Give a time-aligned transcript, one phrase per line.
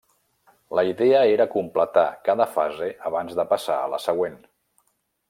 [0.77, 4.41] La idea era completar cada fase abans de passar a la següent.